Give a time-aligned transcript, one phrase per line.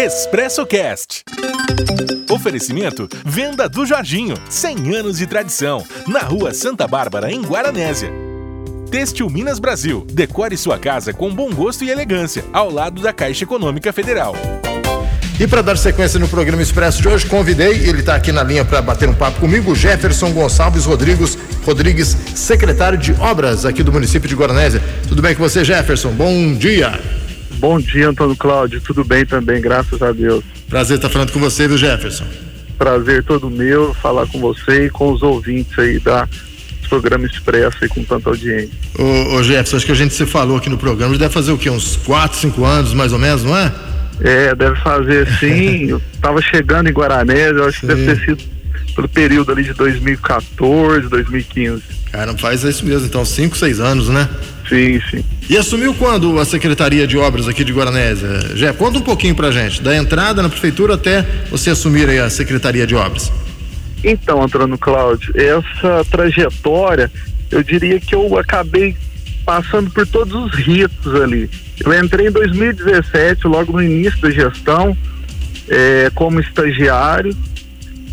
[0.00, 1.24] Expresso Cast.
[2.30, 8.08] Oferecimento Venda do Jorginho, 100 anos de tradição, na Rua Santa Bárbara, em Guaranésia.
[8.92, 13.42] Têxtil Minas Brasil, decore sua casa com bom gosto e elegância, ao lado da Caixa
[13.42, 14.36] Econômica Federal.
[15.40, 18.64] E para dar sequência no programa Expresso de hoje, convidei, ele está aqui na linha
[18.64, 21.36] para bater um papo comigo, Jefferson Gonçalves Rodrigues,
[21.66, 24.80] Rodrigues, secretário de Obras aqui do município de Guaranésia.
[25.08, 26.10] Tudo bem com você, Jefferson?
[26.10, 27.17] Bom dia.
[27.54, 28.80] Bom dia, Antônio Cláudio.
[28.80, 30.44] Tudo bem também, graças a Deus.
[30.68, 32.24] Prazer estar falando com você, viu, Jefferson?
[32.76, 36.28] Prazer todo meu falar com você e com os ouvintes aí da
[36.88, 38.70] programa Expresso aí com tanta audiência.
[38.98, 41.58] Ô, ô Jefferson, acho que a gente se falou aqui no programa, deve fazer o
[41.58, 41.70] quê?
[41.70, 43.72] Uns 4, 5 anos mais ou menos, não é?
[44.20, 45.90] É, deve fazer sim.
[45.90, 47.86] eu tava chegando em Guaranésia, eu acho sim.
[47.86, 48.57] que deve ter sido
[48.98, 51.82] pelo período ali de 2014, 2015.
[52.10, 54.28] Cara, faz isso mesmo, então, 5, 6 anos, né?
[54.68, 55.24] Sim, sim.
[55.48, 58.56] E assumiu quando a Secretaria de Obras aqui de Guaranésia?
[58.56, 62.28] Já conta um pouquinho pra gente, da entrada na prefeitura até você assumir aí a
[62.28, 63.30] Secretaria de Obras.
[64.02, 67.08] Então, Antônio Cláudio, essa trajetória,
[67.52, 68.96] eu diria que eu acabei
[69.44, 71.48] passando por todos os ritos ali.
[71.84, 74.96] Eu entrei em 2017, logo no início da gestão,
[75.68, 77.36] é, como estagiário,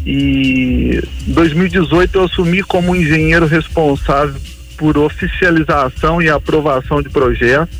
[0.05, 4.39] e em 2018 eu assumi como engenheiro responsável
[4.77, 7.75] por oficialização e aprovação de projetos.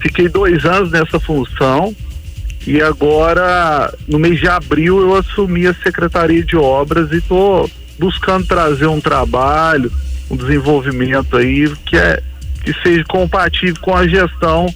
[0.00, 1.94] Fiquei dois anos nessa função
[2.66, 8.46] e agora, no mês de abril, eu assumi a Secretaria de Obras e estou buscando
[8.46, 9.90] trazer um trabalho,
[10.30, 12.22] um desenvolvimento aí que é
[12.62, 14.66] que seja compatível com a gestão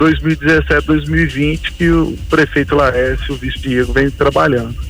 [0.00, 4.89] 2017-2020 que o prefeito Laércio, o vice Diego, vem trabalhando.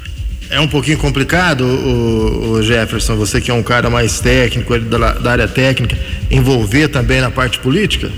[0.50, 5.12] É um pouquinho complicado, o, o Jefferson, você que é um cara mais técnico, da,
[5.12, 5.96] da área técnica,
[6.28, 8.10] envolver também na parte política?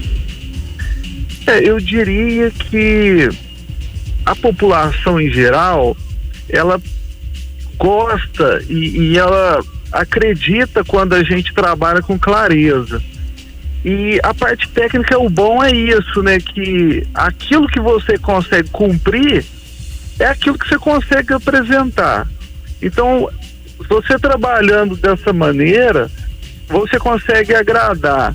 [1.47, 3.29] É, eu diria que
[4.25, 5.95] a população em geral,
[6.49, 6.81] ela
[7.77, 13.03] gosta e, e ela acredita quando a gente trabalha com clareza.
[13.85, 16.39] E a parte técnica, o bom é isso, né?
[16.39, 19.45] Que aquilo que você consegue cumprir
[20.19, 22.27] é aquilo que você consegue apresentar.
[22.81, 23.29] Então,
[23.89, 26.11] você trabalhando dessa maneira,
[26.69, 28.35] você consegue agradar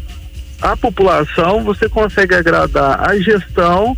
[0.62, 3.96] a população, você consegue agradar a gestão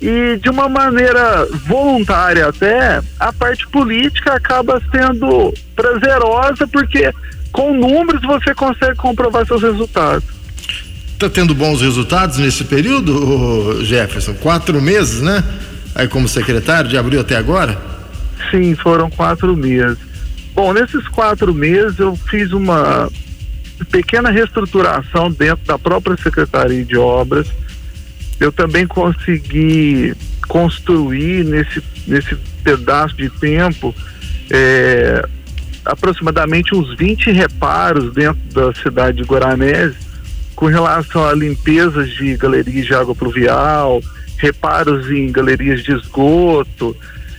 [0.00, 7.12] e de uma maneira voluntária até, a parte política acaba sendo prazerosa porque
[7.50, 10.24] com números você consegue comprovar seus resultados.
[11.14, 14.34] Está tendo bons resultados nesse período, Jefferson?
[14.34, 15.42] Quatro meses, né?
[15.98, 17.76] Aí como secretário, de abril até agora?
[18.52, 19.98] Sim, foram quatro meses.
[20.54, 23.10] Bom, nesses quatro meses eu fiz uma
[23.90, 27.48] pequena reestruturação dentro da própria Secretaria de Obras.
[28.38, 30.14] Eu também consegui
[30.46, 33.92] construir nesse, nesse pedaço de tempo
[34.50, 35.28] é,
[35.84, 39.96] aproximadamente uns 20 reparos dentro da cidade de Guaranese
[40.54, 44.00] com relação a limpezas de galerias de água pluvial,
[44.38, 46.96] reparos em galerias de esgoto,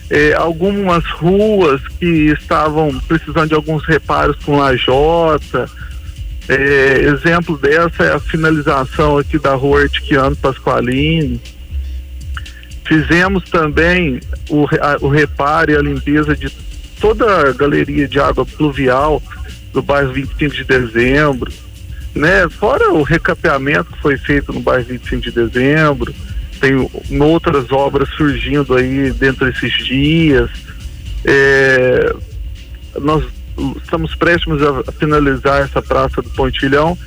[0.09, 5.69] eh, algumas ruas que estavam precisando de alguns reparos com lajota.
[6.47, 11.39] Eh, exemplo dessa é a finalização aqui da rua Artiquiano Pasqualini.
[12.85, 16.49] Fizemos também o, a, o reparo e a limpeza de
[16.99, 19.21] toda a galeria de água pluvial
[19.71, 21.51] do bairro 25 de dezembro,
[22.15, 22.49] né?
[22.49, 26.13] Fora o recapeamento que foi feito no bairro 25 de dezembro,
[26.59, 26.75] tem
[27.21, 30.49] outras obras surgindo aí dentro desses dias.
[31.25, 32.13] É,
[32.99, 33.23] nós
[33.77, 36.97] estamos prestes a finalizar essa praça do Pontilhão.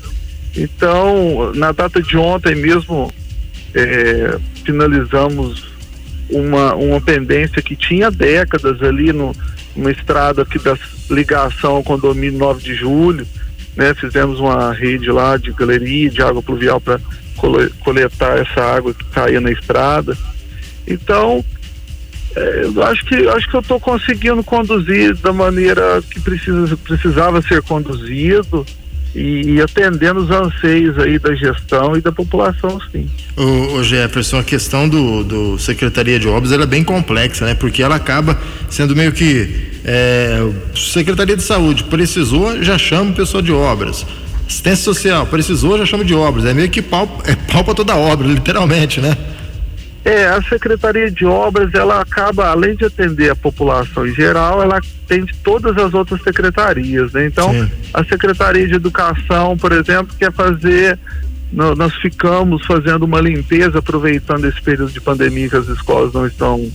[0.56, 3.12] Então, na data de ontem mesmo,
[3.74, 5.72] é, finalizamos
[6.30, 9.34] uma, uma pendência que tinha décadas ali no,
[9.74, 10.76] numa estrada aqui da
[11.10, 13.26] ligação ao condomínio 9 de julho.
[13.74, 17.00] Né, fizemos uma rede lá de galeria de água pluvial para
[17.84, 20.16] coletar essa água que caía na estrada.
[20.86, 21.44] Então,
[22.34, 27.42] é, eu acho que acho que eu estou conseguindo conduzir da maneira que precisa, precisava
[27.42, 28.64] ser conduzido
[29.14, 33.10] e, e, atendendo os anseios aí da gestão e da população, sim.
[33.36, 37.54] O, o Jefferson, a questão do, do Secretaria de Obras é bem complexa, né?
[37.54, 38.40] Porque ela acaba
[38.70, 40.38] sendo meio que é,
[40.74, 44.06] Secretaria de Saúde precisou, já chama o pessoal de obras.
[44.52, 46.44] Assistência social, precisou, já chama de obras.
[46.44, 49.16] É meio que pau, é pau para toda obra, literalmente, né?
[50.04, 54.76] É, a Secretaria de Obras, ela acaba, além de atender a população em geral, ela
[54.76, 57.24] atende todas as outras secretarias, né?
[57.24, 57.70] Então, Sim.
[57.94, 60.98] a Secretaria de Educação, por exemplo, quer fazer,
[61.50, 66.70] nós ficamos fazendo uma limpeza, aproveitando esse período de pandemia que as escolas não estão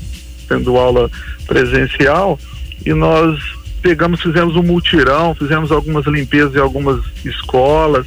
[0.50, 1.12] tendo aula
[1.45, 2.39] presencial,
[2.83, 3.39] e nós
[3.81, 8.06] pegamos, fizemos um multirão, fizemos algumas limpezas em algumas escolas.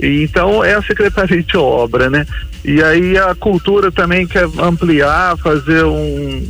[0.00, 2.26] E, então é a Secretaria de Obra, né?
[2.64, 6.46] E aí a cultura também quer ampliar, fazer um,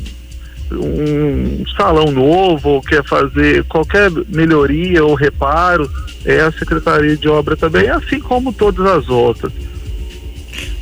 [0.72, 5.90] um salão novo, quer fazer qualquer melhoria ou reparo,
[6.24, 9.52] é a Secretaria de Obra também, assim como todas as outras.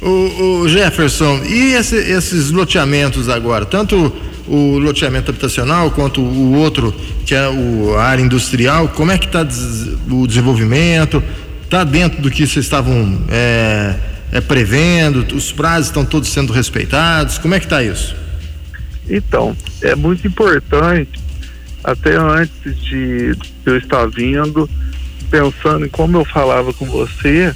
[0.02, 4.12] O, o Jefferson, e esse, esses loteamentos agora, tanto
[4.50, 6.92] o loteamento habitacional quanto o outro,
[7.24, 9.46] que é o, a área industrial, como é que está
[10.10, 11.22] o desenvolvimento?
[11.62, 13.94] Está dentro do que vocês estavam é,
[14.32, 15.24] é, prevendo?
[15.36, 17.38] Os prazos estão todos sendo respeitados?
[17.38, 18.16] Como é que está isso?
[19.08, 21.20] Então, é muito importante,
[21.84, 24.68] até antes de eu estar vindo,
[25.30, 27.54] pensando em como eu falava com você,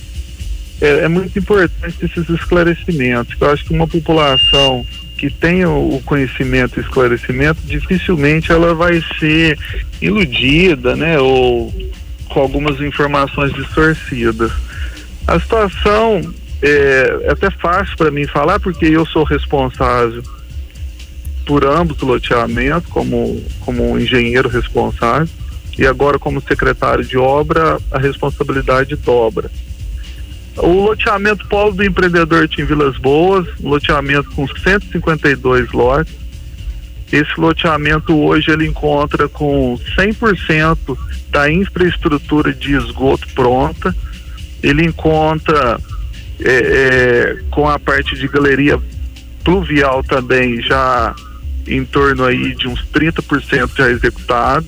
[0.81, 3.35] é, é muito importante esses esclarecimentos.
[3.41, 4.87] Eu acho que uma população
[5.25, 9.59] que tenha o conhecimento e esclarecimento, dificilmente ela vai ser
[10.03, 11.73] iludida, né, ou
[12.29, 14.53] com algumas informações distorcidas.
[15.26, 16.21] A situação
[16.61, 20.23] é, é até fácil para mim falar, porque eu sou responsável
[21.47, 25.29] por ambos o loteamento, como, como engenheiro responsável,
[25.79, 29.50] e agora como secretário de obra, a responsabilidade dobra.
[30.56, 36.15] O loteamento Polo do Empreendedor em Vilas Boas, loteamento com 152 lotes.
[37.12, 40.99] Esse loteamento hoje ele encontra com 100%
[41.31, 43.95] da infraestrutura de esgoto pronta.
[44.62, 45.79] Ele encontra
[46.41, 48.81] é, é, com a parte de galeria
[49.43, 51.15] pluvial também já
[51.67, 54.67] em torno aí de uns 30% já executado.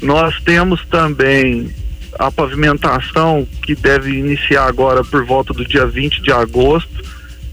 [0.00, 1.74] Nós temos também
[2.18, 7.04] a pavimentação que deve iniciar agora por volta do dia 20 de agosto.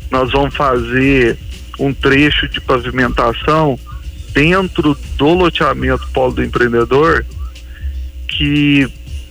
[0.10, 1.38] Nós vamos fazer
[1.80, 3.80] um trecho de pavimentação
[4.34, 7.26] dentro do loteamento Polo do Empreendedor
[8.28, 8.88] que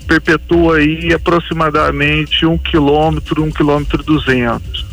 [0.06, 4.85] perpetua aí aproximadamente um quilômetro, um quilômetro duzentos.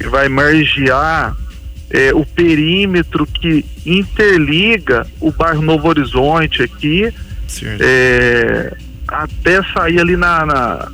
[0.00, 1.36] E vai margear
[1.90, 7.12] é, o perímetro que interliga o bairro Novo Horizonte aqui
[7.80, 8.76] é,
[9.08, 10.92] até sair ali na, na,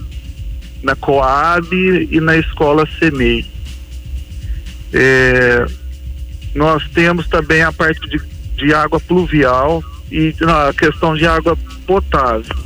[0.83, 3.45] na Coab e na escola CEMEI.
[4.93, 5.67] É,
[6.55, 8.21] nós temos também a parte de,
[8.57, 12.57] de água pluvial e a questão de água potável.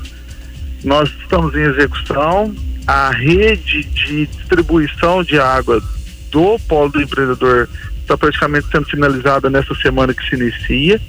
[0.83, 2.55] Nós estamos em execução,
[2.87, 5.83] a rede de distribuição de água
[6.31, 7.69] do Polo do Empreendedor
[8.01, 11.01] está praticamente sendo finalizada nessa semana que se inicia.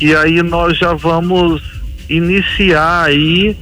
[0.00, 1.62] E aí nós já vamos
[2.08, 3.56] iniciar aí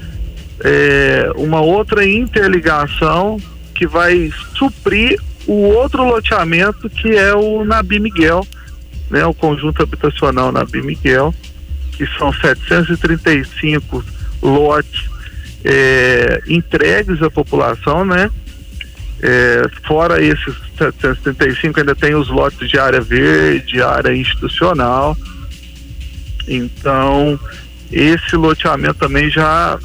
[0.61, 3.39] é, uma outra interligação
[3.75, 8.47] que vai suprir o outro loteamento que é o Nabi Miguel,
[9.11, 11.35] né, o conjunto habitacional Nabi Miguel,
[11.93, 14.05] que são 735
[14.43, 15.11] lotes
[15.65, 18.31] é, entregues à população, né?
[19.23, 25.17] É, fora esses 735 ainda tem os lotes de área verde, área institucional.
[26.49, 27.39] Então,
[27.93, 29.79] esse loteamento também já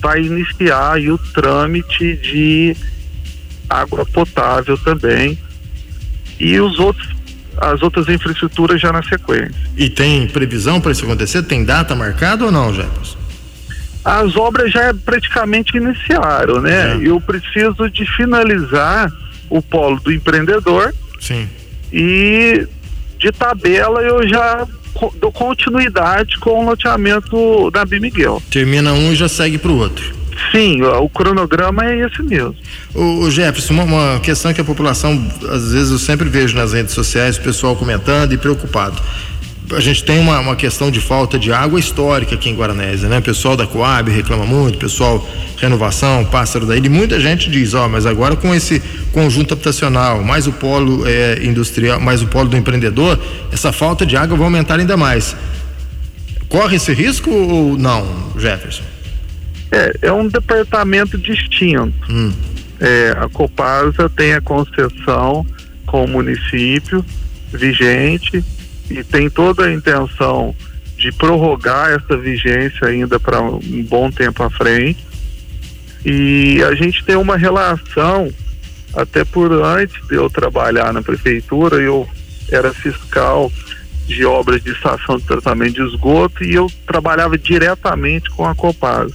[0.00, 2.76] vai iniciar aí o trâmite de
[3.68, 5.38] água potável também
[6.38, 7.18] e os outros
[7.60, 9.60] as outras infraestruturas já na sequência.
[9.76, 11.42] E tem previsão para isso acontecer?
[11.42, 13.18] Tem data marcada ou não, Jefferson?
[14.04, 16.92] As obras já praticamente iniciaram, né?
[16.92, 16.98] É.
[17.02, 19.12] Eu preciso de finalizar
[19.50, 20.94] o polo do empreendedor.
[21.20, 21.48] Sim.
[21.92, 22.66] E
[23.18, 24.66] de tabela eu já
[25.20, 28.42] dou continuidade com o loteamento da Bimiguel.
[28.50, 30.18] Termina um e já segue para o outro.
[30.52, 32.54] Sim, o cronograma é esse mesmo.
[32.94, 36.72] O, o Jefferson, uma, uma, questão que a população, às vezes eu sempre vejo nas
[36.72, 39.00] redes sociais, o pessoal comentando e preocupado
[39.72, 43.18] a gente tem uma, uma questão de falta de água histórica aqui em Guaranésia, né?
[43.18, 45.26] O pessoal da Coab reclama muito, pessoal
[45.58, 48.80] Renovação, Pássaro da Ilha, muita gente diz, ó, mas agora com esse
[49.12, 53.18] conjunto habitacional, mais o polo é, industrial, mais o polo do empreendedor,
[53.52, 55.36] essa falta de água vai aumentar ainda mais.
[56.48, 58.84] Corre esse risco ou não, Jefferson?
[59.70, 62.10] É, é um departamento distinto.
[62.10, 62.32] Hum.
[62.80, 65.44] É, a Copasa tem a concessão
[65.84, 67.04] com o município
[67.52, 68.42] vigente
[68.90, 70.54] e tem toda a intenção
[70.96, 75.06] de prorrogar essa vigência ainda para um bom tempo à frente.
[76.04, 78.32] E a gente tem uma relação,
[78.94, 82.08] até por antes de eu trabalhar na prefeitura, eu
[82.50, 83.52] era fiscal
[84.06, 89.14] de obras de estação de tratamento de esgoto e eu trabalhava diretamente com a Copasa.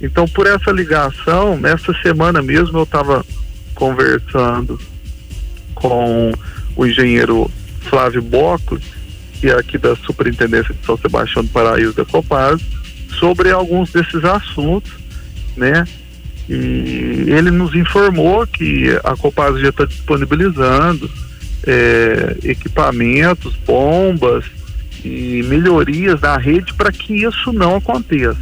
[0.00, 3.24] Então, por essa ligação, nessa semana mesmo eu estava
[3.74, 4.80] conversando
[5.74, 6.32] com
[6.74, 7.50] o engenheiro
[7.88, 8.82] Flávio Bocos,
[9.40, 12.62] que é aqui da Superintendência de São Sebastião do Paraíso da Copasa,
[13.18, 14.92] sobre alguns desses assuntos,
[15.56, 15.84] né?
[16.48, 21.10] E ele nos informou que a Copasa já está disponibilizando
[21.66, 24.44] é, equipamentos, bombas
[25.04, 28.40] e melhorias da rede para que isso não aconteça.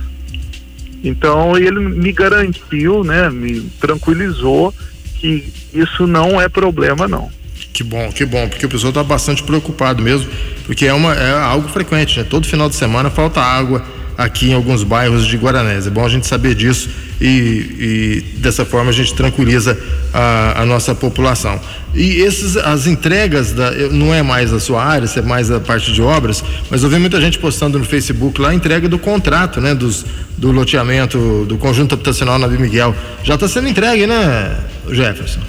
[1.03, 4.75] Então ele me garantiu, né, me tranquilizou
[5.21, 7.31] que isso não é problema não.
[7.75, 10.31] Que bom, que bom, porque o pessoal está bastante preocupado mesmo,
[10.64, 12.25] porque é, uma, é algo frequente, né?
[12.25, 13.85] Todo final de semana falta água
[14.16, 15.85] aqui em alguns bairros de Guaranés.
[15.85, 16.88] É bom a gente saber disso
[17.21, 19.76] e, e dessa forma a gente tranquiliza
[20.12, 21.61] a, a, nossa população.
[21.93, 25.59] E esses, as entregas, da, não é mais a sua área, isso é mais a
[25.59, 29.00] parte de obras, mas eu vi muita gente postando no Facebook lá a entrega do
[29.00, 29.75] contrato, né?
[29.75, 30.07] Dos,
[30.38, 32.95] do loteamento do conjunto habitacional Nabi Miguel.
[33.25, 34.57] Já está sendo entregue, né,
[34.93, 35.40] Jefferson?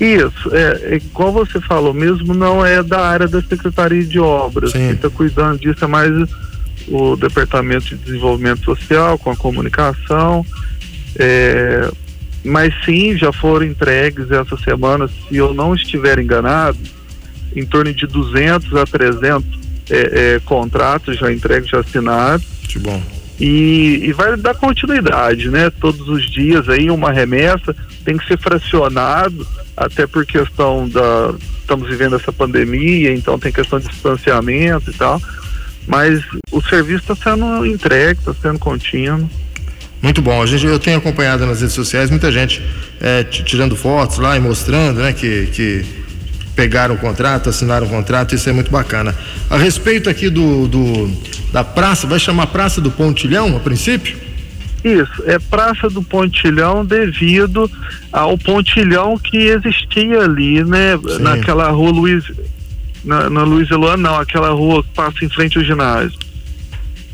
[0.00, 4.70] Isso, é, é, igual você falou, mesmo não é da área da Secretaria de Obras.
[4.70, 4.78] Sim.
[4.78, 6.12] Quem está cuidando disso é mais
[6.86, 10.46] o Departamento de Desenvolvimento Social, com a comunicação.
[11.16, 11.90] É,
[12.44, 16.78] mas sim, já foram entregues essa semana, se eu não estiver enganado,
[17.54, 19.58] em torno de 200 a 300
[19.90, 22.46] é, é, contratos já entregues, já assinados.
[22.68, 23.02] Que bom.
[23.40, 25.70] E, e, vai dar continuidade, né?
[25.70, 27.74] Todos os dias aí uma remessa
[28.04, 29.46] tem que ser fracionado
[29.78, 31.34] até por questão da.
[31.60, 35.20] Estamos vivendo essa pandemia, então tem questão de distanciamento e tal.
[35.86, 39.28] Mas o serviço está sendo entregue, está sendo contínuo.
[40.00, 40.42] Muito bom.
[40.42, 42.62] A gente, eu tenho acompanhado nas redes sociais muita gente
[43.00, 45.84] é, tirando fotos lá e mostrando né, que, que
[46.54, 49.14] pegaram o contrato, assinaram o contrato, isso é muito bacana.
[49.50, 51.10] A respeito aqui do, do
[51.52, 54.27] da praça, vai chamar Praça do Pontilhão a princípio?
[54.84, 57.70] Isso, é Praça do Pontilhão devido
[58.12, 60.96] ao pontilhão que existia ali, né?
[60.96, 61.22] Sim.
[61.22, 62.24] Naquela rua Luiz.
[63.04, 66.18] Na, na Luiz Eloan, não, aquela rua que passa em frente ao ginásio.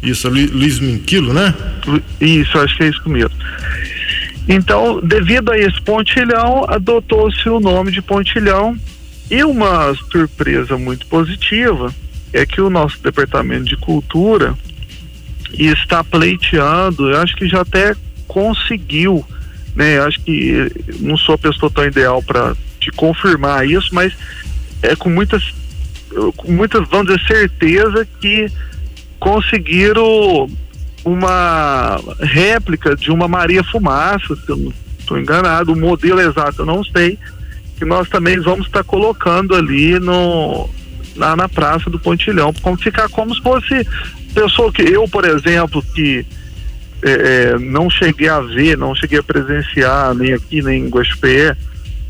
[0.02, 1.54] Isso, Luiz Minquilo, né?
[2.20, 3.36] Isso, acho que é isso mesmo.
[4.46, 8.76] Então, devido a esse pontilhão, adotou-se o nome de pontilhão.
[9.30, 11.94] E uma surpresa muito positiva
[12.32, 14.54] é que o nosso departamento de cultura
[15.58, 17.94] e está pleiteando, eu acho que já até
[18.26, 19.24] conseguiu,
[19.74, 19.98] né?
[19.98, 20.70] Eu acho que
[21.00, 24.12] não sou a pessoa tão ideal para te confirmar isso, mas
[24.82, 25.54] é com muitas,
[26.36, 28.50] com muitas, vamos dizer, certeza que
[29.18, 30.48] conseguiram
[31.04, 36.66] uma réplica de uma Maria Fumaça, se eu não estou enganado, o modelo exato eu
[36.66, 37.18] não sei,
[37.76, 40.68] que nós também vamos estar colocando ali no,
[41.16, 43.86] na, na Praça do Pontilhão, como ficar como se fosse
[44.34, 46.26] pessoa que eu, por exemplo, que
[47.02, 47.10] é,
[47.54, 51.56] é, não cheguei a ver, não cheguei a presenciar nem aqui nem em Guaxupé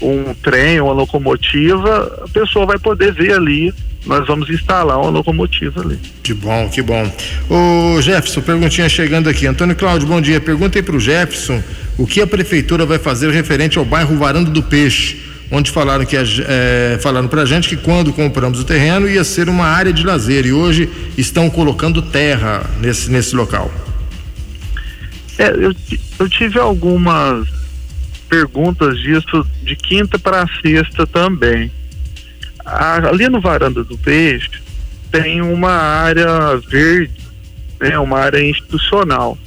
[0.00, 3.72] um trem, uma locomotiva, a pessoa vai poder ver ali.
[4.04, 5.98] Nós vamos instalar uma locomotiva ali.
[6.22, 7.10] Que bom, que bom.
[7.48, 9.46] O Jefferson, perguntinha chegando aqui.
[9.46, 10.38] Antônio Cláudio, bom dia.
[10.38, 11.62] Perguntem para o Jefferson
[11.96, 16.16] o que a prefeitura vai fazer referente ao bairro Varanda do Peixe onde falaram que
[16.16, 20.04] é, falaram para a gente que quando compramos o terreno ia ser uma área de
[20.04, 23.70] lazer e hoje estão colocando terra nesse nesse local.
[25.38, 25.74] É, eu,
[26.18, 27.48] eu tive algumas
[28.28, 31.70] perguntas disso de quinta para sexta também.
[32.64, 34.62] A, ali no Varanda do Peixe
[35.10, 37.12] tem uma área verde,
[37.80, 39.38] né, uma área institucional.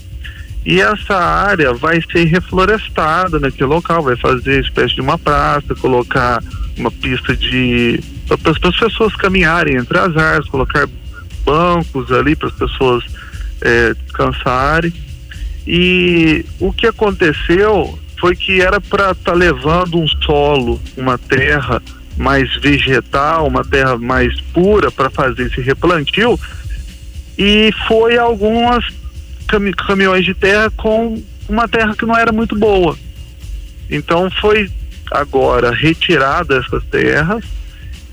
[0.65, 6.43] E essa área vai ser reflorestada naquele local, vai fazer espécie de uma praça, colocar
[6.77, 7.99] uma pista de.
[8.27, 10.87] para as pessoas caminharem entre as árvores, colocar
[11.45, 13.03] bancos ali para as pessoas
[13.61, 14.93] é, descansarem.
[15.65, 21.81] E o que aconteceu foi que era para estar tá levando um solo, uma terra
[22.17, 26.39] mais vegetal, uma terra mais pura para fazer esse replantio,
[27.37, 28.83] e foi algumas
[29.47, 32.97] cami caminhões de terra com uma terra que não era muito boa.
[33.89, 34.69] Então foi
[35.11, 37.43] agora retirada essas terras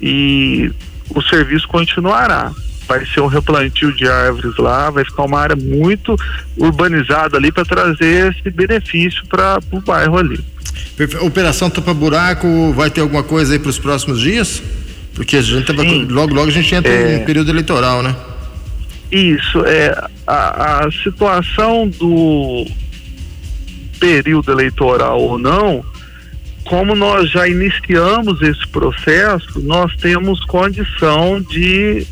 [0.00, 0.70] e
[1.10, 2.52] o serviço continuará.
[2.86, 6.14] Vai ser um replantio de árvores lá, vai ficar uma área muito
[6.56, 10.44] urbanizada ali para trazer esse benefício para o bairro ali.
[11.22, 14.62] Operação Tapa Buraco vai ter alguma coisa aí para os próximos dias?
[15.14, 17.16] Porque a gente tava, logo logo a gente entra é...
[17.16, 18.14] em período eleitoral, né?
[19.14, 22.66] Isso, é a, a situação do
[24.00, 25.84] período eleitoral ou não,
[26.64, 32.04] como nós já iniciamos esse processo, nós temos condição de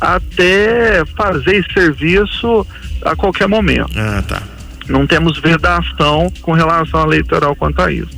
[0.00, 2.64] até fazer esse serviço
[3.02, 3.90] a qualquer momento.
[3.98, 4.40] Ah, tá.
[4.88, 8.16] Não temos vedação com relação ao eleitoral quanto a isso.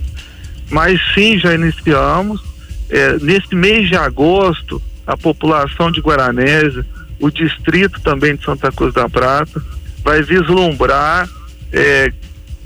[0.69, 2.43] Mas sim, já iniciamos.
[2.91, 6.85] É, nesse mês de agosto, a população de Guaranésia,
[7.21, 9.63] o distrito também de Santa Cruz da Prata,
[10.03, 11.29] vai vislumbrar
[11.73, 12.13] é,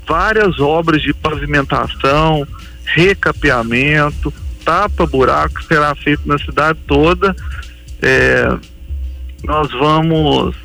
[0.07, 2.47] várias obras de pavimentação,
[2.85, 4.33] recapeamento,
[4.63, 7.35] tapa-buraco que será feito na cidade toda.
[8.01, 8.47] É,
[9.43, 10.55] nós vamos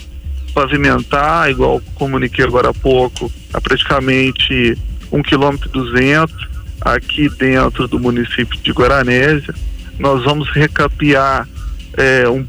[0.54, 4.76] pavimentar, igual comuniquei agora há pouco, a praticamente
[5.10, 6.48] um quilômetro duzentos
[6.80, 9.54] aqui dentro do município de Guaranésia.
[9.98, 11.48] Nós vamos recapear
[11.96, 12.46] é, um,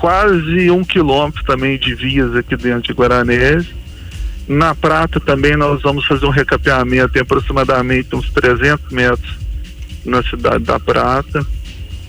[0.00, 3.74] quase um quilômetro também de vias aqui dentro de Guaranésia.
[4.48, 9.38] Na Prata também nós vamos fazer um recapeamento em aproximadamente uns 300 metros
[10.02, 11.44] na cidade da Prata.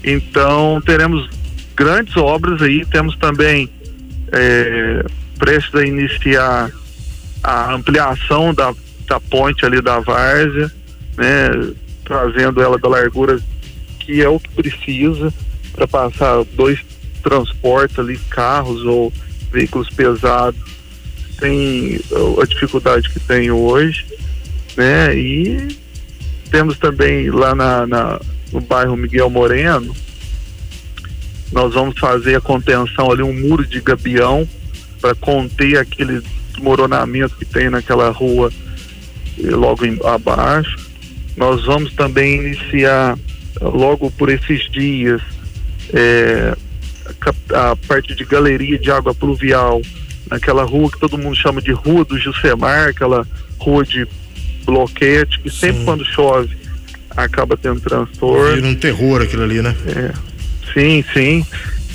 [0.02, 1.30] Então teremos
[1.76, 3.70] grandes obras aí, temos também
[4.32, 5.04] é,
[5.38, 6.72] prestes a iniciar
[7.44, 8.74] a ampliação da,
[9.06, 10.72] da ponte ali da Várzea,
[11.18, 11.74] né,
[12.06, 13.38] trazendo ela da largura
[14.00, 15.32] que é o que precisa
[15.74, 16.80] para passar dois
[17.22, 19.12] transportes ali, carros ou
[19.52, 20.60] veículos pesados,
[21.40, 22.00] tem
[22.42, 24.06] a dificuldade que tem hoje,
[24.78, 25.16] né?
[25.16, 25.78] E
[26.50, 28.20] temos também lá na, na
[28.52, 29.96] no bairro Miguel Moreno,
[31.52, 34.48] nós vamos fazer a contenção ali, um muro de gabião
[35.00, 38.52] para conter aquele desmoronamento que tem naquela rua
[39.40, 40.78] eh, logo em, abaixo.
[41.36, 43.18] Nós vamos também iniciar
[43.62, 45.22] logo por esses dias
[45.94, 46.56] é,
[47.30, 49.82] a, a parte de galeria de água pluvial
[50.30, 53.28] naquela rua que todo mundo chama de Rua do Jusemar, aquela
[53.60, 54.08] rua de
[54.66, 55.58] bloquete que Sim.
[55.58, 56.56] sempre quando chove
[57.16, 58.56] acaba tendo transtorno.
[58.56, 59.76] Vira um terror aquilo ali, né?
[59.88, 60.14] É.
[60.74, 61.46] Sim, sim.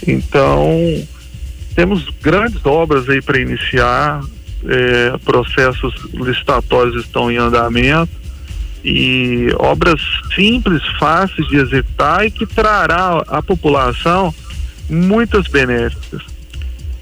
[0.07, 0.69] Então,
[1.75, 4.21] temos grandes obras aí para iniciar,
[4.67, 8.13] é, processos licitatórios estão em andamento
[8.85, 10.01] e obras
[10.35, 14.35] simples, fáceis de executar e que trará à população
[14.89, 16.23] muitas benéficas.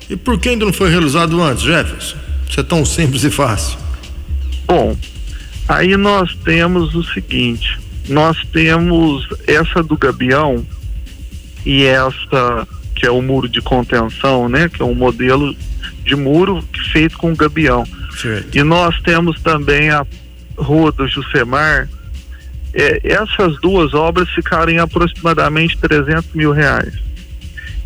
[0.08, 2.16] E por que ainda não foi realizado antes, Jefferson?
[2.48, 3.78] Isso é tão simples e fácil.
[4.66, 4.96] Bom,
[5.68, 10.64] aí nós temos o seguinte: nós temos essa do Gabião,
[11.64, 15.54] e essa que é o muro de contenção, né, que é um modelo
[16.04, 17.84] de muro feito com gabião.
[18.16, 18.56] Certo.
[18.56, 20.06] E nós temos também a
[20.56, 21.88] Rua do Jusemar.
[22.72, 26.94] É, essas duas obras ficaram em aproximadamente 300 mil reais.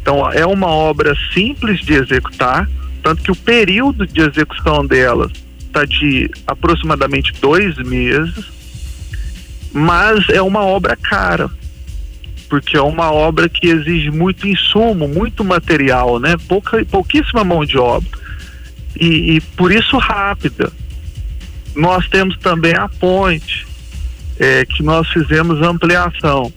[0.09, 2.66] Então é uma obra simples de executar,
[3.03, 8.47] tanto que o período de execução delas está de aproximadamente dois meses,
[9.71, 11.51] mas é uma obra cara
[12.49, 16.37] porque é uma obra que exige muito insumo, muito material, né?
[16.49, 18.09] Pouca, pouquíssima mão de obra.
[18.99, 20.73] E, e por isso rápida.
[21.77, 23.66] Nós temos também a ponte,
[24.40, 26.51] é, que nós fizemos ampliação.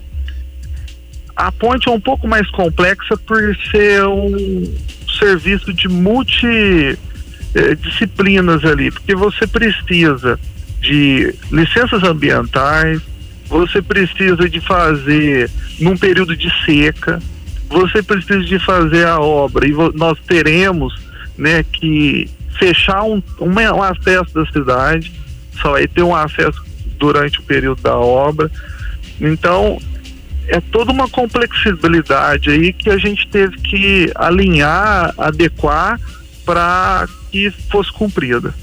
[1.42, 4.72] A ponte é um pouco mais complexa por ser um
[5.18, 10.40] serviço de multidisciplinas ali, porque você precisa
[10.80, 13.02] de licenças ambientais,
[13.48, 15.50] você precisa de fazer
[15.80, 17.20] num período de seca,
[17.68, 20.94] você precisa de fazer a obra e nós teremos
[21.36, 25.12] né, que fechar um, um, acesso da cidade,
[25.60, 26.64] só vai ter um acesso
[27.00, 28.52] durante o período da obra.
[29.20, 29.80] Então,
[30.52, 36.00] é toda uma complexibilidade aí que a gente teve que alinhar, adequar
[36.46, 38.54] para que fosse cumprida.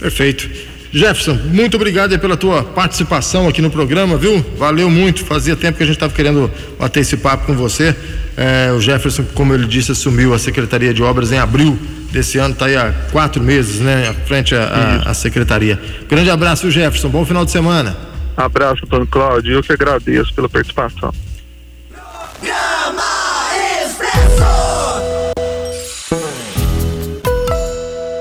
[0.00, 0.48] Perfeito.
[0.92, 4.44] Jefferson, muito obrigado pela tua participação aqui no programa, viu?
[4.56, 5.24] Valeu muito.
[5.24, 7.94] Fazia tempo que a gente estava querendo bater esse papo com você.
[8.34, 11.78] É, o Jefferson, como ele disse, assumiu a Secretaria de Obras em abril
[12.10, 14.08] desse ano, está aí há quatro meses, né?
[14.08, 15.78] À frente à Secretaria.
[16.08, 17.10] Grande abraço, Jefferson.
[17.10, 18.05] Bom final de semana.
[18.36, 19.54] Abraço, Antônio Cláudio.
[19.54, 21.12] Eu que agradeço pela participação.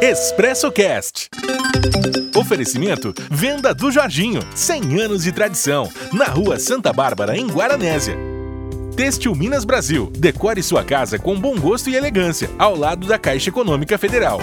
[0.01, 1.29] Expresso Cast.
[2.35, 8.15] Oferecimento Venda do Jorginho, 100 anos de tradição, na Rua Santa Bárbara, em Guaranésia.
[8.95, 13.49] Têxtil Minas Brasil, decore sua casa com bom gosto e elegância, ao lado da Caixa
[13.49, 14.39] Econômica Federal.